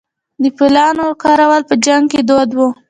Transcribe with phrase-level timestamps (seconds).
[0.41, 2.59] د فیلانو کارول په جنګ کې دود و